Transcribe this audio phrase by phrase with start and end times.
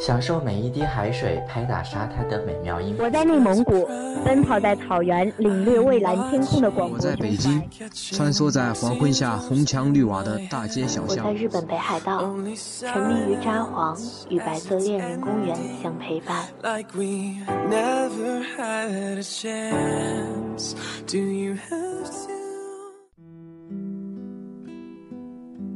[0.00, 2.96] 享受每一滴海水拍打沙滩的美妙音。
[2.98, 3.86] 我在内蒙古，
[4.24, 6.96] 奔跑在草原，领略蔚蓝天空的广阔。
[6.96, 7.62] 我在北京，
[7.92, 11.26] 穿梭在黄昏下红墙绿瓦的大街小巷。
[11.26, 13.94] 我在日本北海道，沉迷于札幌，
[14.30, 16.46] 与白色恋人公园相陪伴。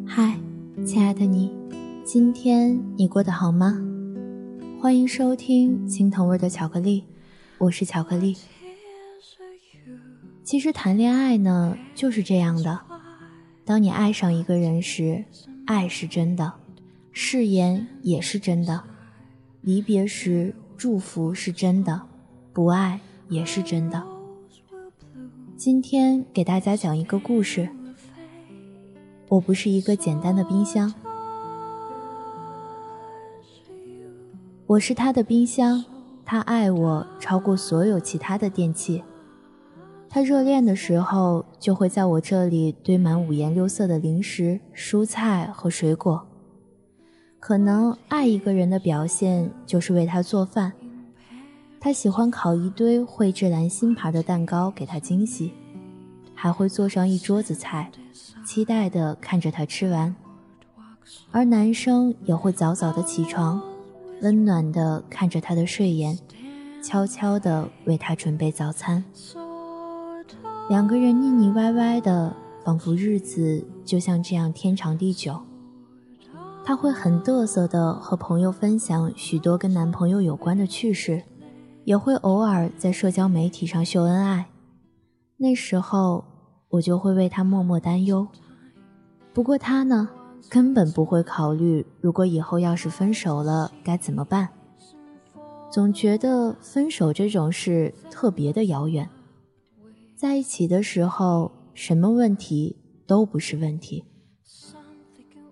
[0.06, 0.38] 嗨，
[0.86, 1.54] 亲爱的你，
[2.06, 3.78] 今天你过得好吗？
[4.84, 7.04] 欢迎收听青藤味的巧克力，
[7.56, 8.36] 我是巧克力。
[10.42, 12.82] 其实谈恋爱呢就是这样的，
[13.64, 15.24] 当你爱上一个人时，
[15.64, 16.52] 爱是真的，
[17.12, 18.84] 誓言也是真的，
[19.62, 22.02] 离别时祝福是真的，
[22.52, 24.06] 不爱也是真的。
[25.56, 27.70] 今天给大家讲一个故事。
[29.28, 30.92] 我不是一个简单的冰箱。
[34.74, 35.84] 我是他的冰箱，
[36.24, 39.04] 他爱我超过所有其他的电器。
[40.08, 46.26] 他热恋的时候，就会在我这里堆满五颜六色的零食、蔬菜和水果。
[47.38, 50.72] 可能爱一个人的表现就是为他做饭。
[51.78, 55.52] 他喜欢烤一堆蕙质兰新牌的蛋糕给他惊喜，
[56.34, 57.92] 还会做上一桌子菜，
[58.44, 60.16] 期待的看着他吃完。
[61.30, 63.62] 而男生也会早早的起床。
[64.22, 66.18] 温暖的看着他的睡颜，
[66.82, 69.04] 悄悄的为他准备早餐。
[70.68, 75.38] 两个人腻腻歪歪的，仿佛日子就像这样天长地久。
[76.64, 81.22] 他会很嘚瑟的和朋友分享许多跟男朋友有关的趣事，
[81.84, 84.46] 也会偶尔在社交媒体上秀恩爱。
[85.36, 86.24] 那时候
[86.70, 88.26] 我就会为他默默担忧。
[89.34, 90.08] 不过他呢？
[90.48, 94.48] 根本不会考虑，如果以后要是分手了该怎么办。
[95.70, 99.08] 总觉得分手这种事特别的遥远，
[100.14, 104.04] 在一起的时候什么问题都不是问题。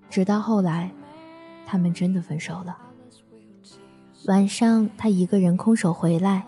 [0.09, 0.93] 直到后来，
[1.67, 2.79] 他们真的分手了。
[4.27, 6.47] 晚上他一个人空手回来，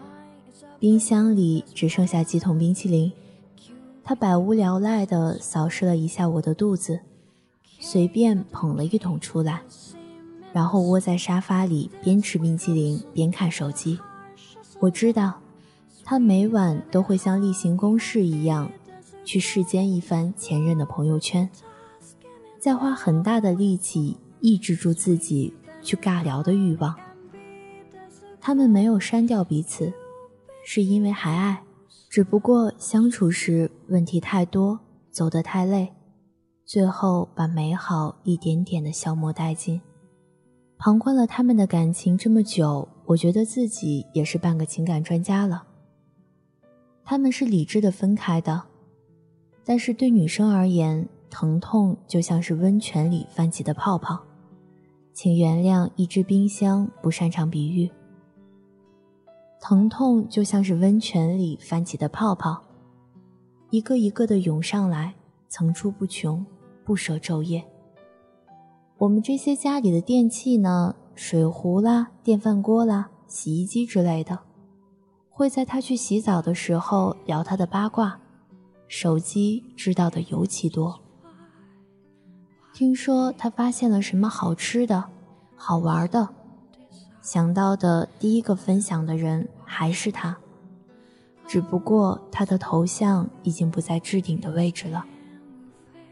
[0.78, 3.10] 冰箱里只剩下几桶冰淇淋，
[4.04, 7.00] 他百无聊赖地扫视了一下我的肚子。
[7.94, 9.62] 随便捧了一桶出来，
[10.52, 14.00] 然后窝在沙发里，边吃冰淇淋边看手机。
[14.80, 15.34] 我知道，
[16.02, 18.68] 他每晚都会像例行公事一样，
[19.24, 21.48] 去世间一番前任的朋友圈，
[22.58, 26.96] 再花很大的力气抑制住自己去尬聊的欲望。
[28.40, 29.92] 他们没有删掉彼此，
[30.64, 31.62] 是因为还爱，
[32.10, 34.80] 只不过相处时问题太多，
[35.12, 35.93] 走得太累。
[36.64, 39.80] 最后把美好一点点的消磨殆尽。
[40.78, 45.64] 旁观了他们的感情这么久，我觉得自己也是半个情感专家了。
[47.04, 48.62] 他们是理智的分开的，
[49.64, 54.18] 但是对女生而言，疼痛就像是温泉里翻起的泡泡。
[55.12, 57.90] 请原谅一只冰箱不擅长比喻。
[59.60, 62.62] 疼痛就像是温泉里翻起的泡泡，
[63.70, 65.14] 一个一个的涌上来，
[65.48, 66.44] 层出不穷。
[66.84, 67.64] 不舍昼夜。
[68.98, 74.38] 我们这些家里的电器呢，水壶啦、电饭锅啦、洗衣机之类的，
[75.30, 78.20] 会在他去洗澡的时候聊他的八卦，
[78.86, 81.00] 手机知道的尤其多。
[82.72, 85.04] 听说他发现了什么好吃的、
[85.56, 86.28] 好玩的，
[87.20, 90.36] 想到的第一个分享的人还是他，
[91.46, 95.04] 只不过他的头像已经不在置顶的位置了。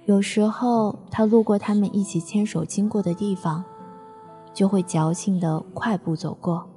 [0.04, 3.64] 有时候，他路过他们一起牵手经过的地方，
[4.52, 6.68] 就会矫情的快步走过。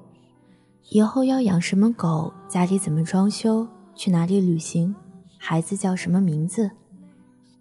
[0.92, 4.94] 以后要养什么狗，家里怎么装修，去哪里旅行，
[5.40, 6.70] 孩子叫什么名字，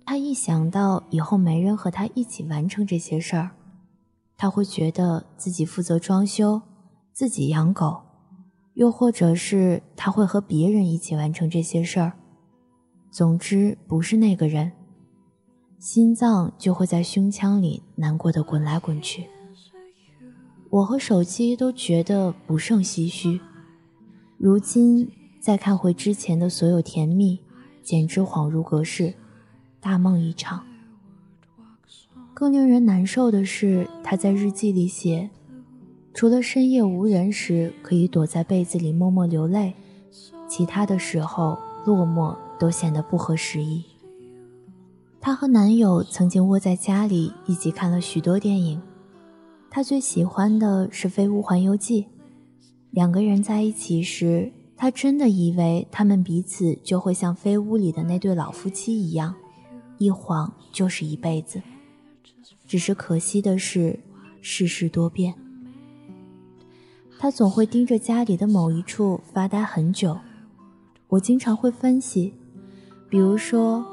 [0.04, 3.52] 他一想到以后没人和他一起完成这些事儿，
[4.36, 6.60] 他会觉得自己负责装修，
[7.14, 8.02] 自己养狗，
[8.74, 12.12] 又或者是他会和别人一起完成这些事儿。
[13.10, 14.70] 总之，不是那个人。
[15.84, 19.26] 心脏就会在胸腔里难过的滚来滚去。
[20.70, 23.38] 我和手机都觉得不胜唏嘘。
[24.38, 27.38] 如今再看回之前的所有甜蜜，
[27.82, 29.12] 简直恍如隔世，
[29.78, 30.64] 大梦一场。
[32.32, 35.28] 更令人难受的是，他在日记里写
[36.14, 39.74] ：“除了深夜无人时可以躲在被子里默默流泪，
[40.48, 43.84] 其他的时候落寞都显得不合时宜。
[45.24, 48.82] 她和男友曾经窝在家里一起看了许多电影，
[49.70, 52.02] 她最喜欢的是《飞屋环游记》。
[52.90, 59.34] 两个人在一起时，她真的以为他们彼此就会像飞屋里的那对老夫妻一样，
[59.96, 61.62] 一晃就是一辈子。
[62.66, 63.98] 只是可惜的是，
[64.42, 65.34] 世事多变。
[67.18, 70.18] 他总会盯着家里的某一处发呆很久，
[71.08, 72.34] 我经常会分析，
[73.08, 73.86] 比如说，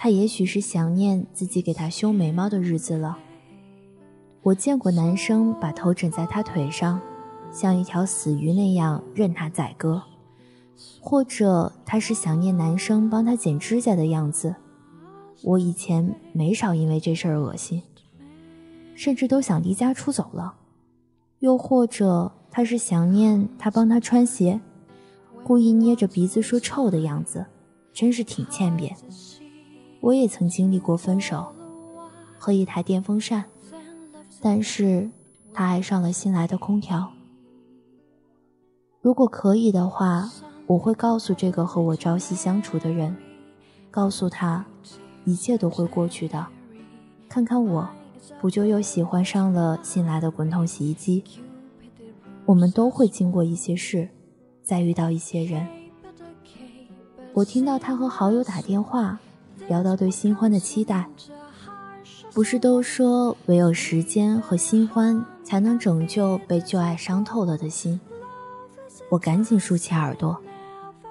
[0.00, 3.18] 他也许是想念自己给他修眉毛的日子了。
[4.42, 7.00] 我见过男生把头枕在他腿上，
[7.52, 10.00] 像一条死鱼那样任他宰割，
[11.00, 14.54] 或者他是想念男生帮他剪指甲的样子。
[15.42, 17.82] 我以前没少因为这事儿恶心，
[18.94, 20.54] 甚至都想离家出走了，
[21.40, 22.32] 又或者。
[22.50, 24.58] 他是想念他帮他穿鞋，
[25.44, 27.44] 故意捏着鼻子说臭的样子，
[27.92, 28.96] 真是挺欠扁。
[30.00, 31.52] 我也曾经历过分手，
[32.38, 33.44] 和一台电风扇，
[34.40, 35.10] 但是
[35.52, 37.12] 他爱上了新来的空调。
[39.00, 40.30] 如果可以的话，
[40.66, 43.16] 我会告诉这个和我朝夕相处的人，
[43.90, 44.64] 告诉他，
[45.24, 46.46] 一切都会过去的。
[47.28, 47.88] 看看我，
[48.40, 51.24] 不就又喜欢上了新来的滚筒洗衣机？
[52.46, 54.08] 我们都会经过一些事，
[54.62, 55.66] 再遇到一些人。
[57.34, 59.20] 我听到他和好友打电话，
[59.66, 61.08] 聊到对新欢的期待。
[62.32, 68.00] 不是都说唯有时间和新欢才能拯救被旧爱伤透了的心？
[69.10, 70.40] 我赶紧竖起耳朵。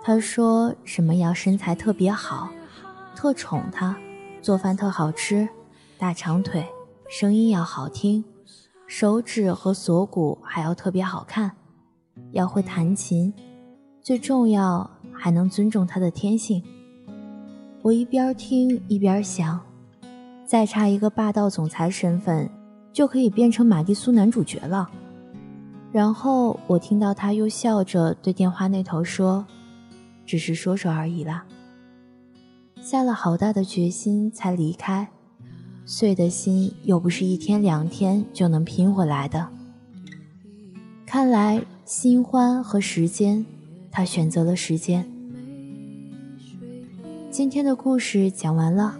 [0.04, 2.50] 他说什么要身材特别好，
[3.14, 3.98] 特宠他，
[4.42, 5.50] 做饭特好吃，
[5.98, 6.66] 大长腿，
[7.10, 8.24] 声音要好听。
[8.86, 11.52] 手指和锁骨还要特别好看，
[12.32, 13.34] 要会弹琴，
[14.02, 16.64] 最重要还能尊重他的天性。
[17.88, 19.58] 我一边听一边想，
[20.46, 22.50] 再差一个霸道总裁身份，
[22.92, 24.90] 就可以变成玛丽苏男主角了。
[25.94, 29.46] 然后我听到他又笑着对电话那头说
[30.28, 31.46] ：“只是说说而已啦。”
[32.84, 35.08] 下了好大的决心才离开。
[35.86, 39.48] 碎的心又不是一天两天就能拼回来的。
[41.06, 43.46] 看来新欢和时间，
[43.90, 45.10] 他选择了时间。
[47.38, 48.98] 今天的故事讲完了，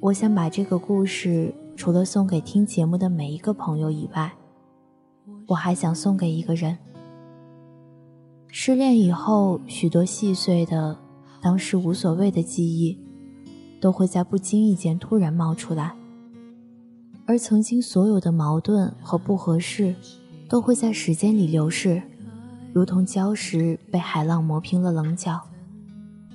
[0.00, 4.32] 我想把这个故事除了送给听节目的每一个朋友以外，
[5.46, 6.76] 我还想送给一个人。
[8.48, 10.98] 失恋以后，许多细碎的、
[11.40, 12.98] 当时无所谓的记忆。
[13.80, 15.94] 都会在不经意间突然冒出来，
[17.24, 19.94] 而曾经所有的矛盾和不合适，
[20.48, 22.02] 都会在时间里流逝，
[22.72, 25.40] 如同礁石被海浪磨平了棱角，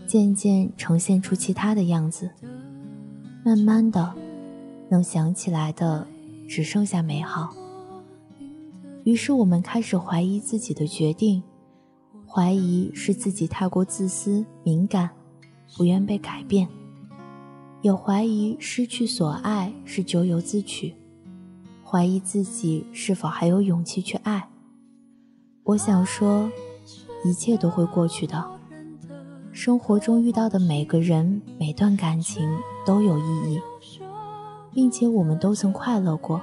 [0.09, 2.31] 渐渐呈现出其他的样子。
[3.45, 4.11] 慢慢的，
[4.89, 6.07] 能想起来的
[6.47, 7.53] 只剩下美好。
[9.03, 11.43] 于是我们开始怀疑自己的决定，
[12.25, 15.11] 怀疑是自己太过自私敏感，
[15.77, 16.67] 不愿被改变。
[17.83, 20.95] 有怀疑失去所爱是咎由自取，
[21.85, 24.49] 怀疑自己是否还有勇气去爱。
[25.65, 26.49] 我想说，
[27.23, 28.58] 一切都会过去的。
[29.61, 32.49] 生活中遇到的每个人、每段感情
[32.85, 33.61] 都有意义，
[34.73, 36.39] 并且我们都曾快乐过，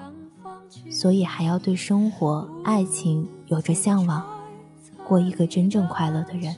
[0.90, 4.23] 所以还要对生活、爱情有着向往，
[5.08, 6.54] 过一个真正快乐的人。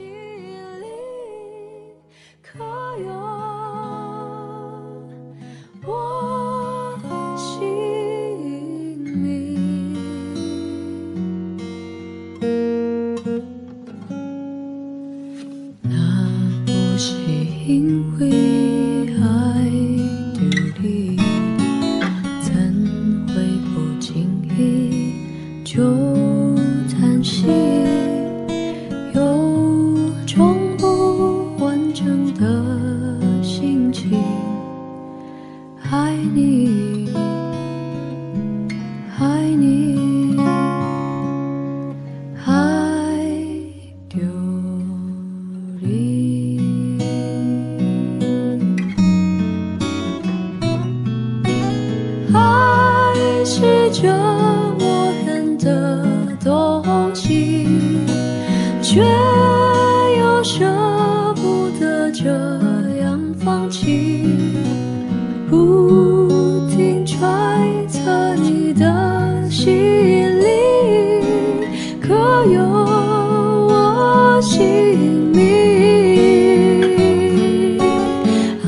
[65.50, 67.16] 不停揣
[67.88, 70.44] 测你的心里，
[72.00, 72.14] 可
[72.52, 75.38] 有我姓名？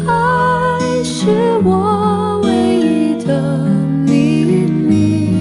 [0.07, 1.29] 爱是
[1.65, 2.49] 我唯
[2.81, 3.29] 一的
[4.07, 5.35] 秘密，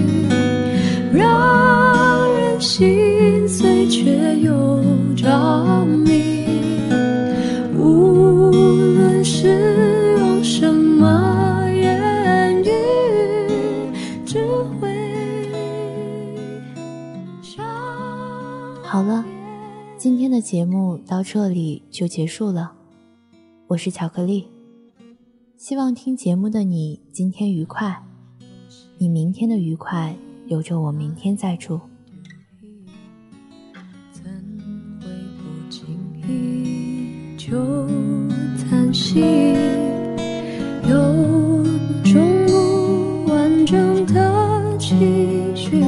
[1.10, 4.78] 让人心碎却又
[5.16, 6.09] 着迷。
[20.50, 22.72] 节目到这里就结束了。
[23.68, 24.48] 我是巧克力，
[25.56, 28.02] 希望听节目的你今天愉快，
[28.98, 30.16] 你明天的愉快
[30.48, 31.80] 有着我明天再祝。
[34.10, 34.24] 怎
[35.00, 35.06] 会
[35.38, 35.86] 不经
[36.26, 37.86] 意就
[38.68, 39.20] 叹息？
[40.82, 41.62] 有
[42.02, 44.96] 种不完整的期
[45.54, 45.84] 许，